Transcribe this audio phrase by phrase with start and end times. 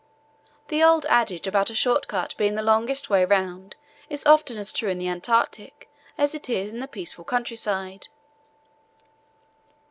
[0.69, 3.75] The old adage about a short cut being the longest way round
[4.09, 8.07] is often as true in the Antarctic as it is in the peaceful countryside.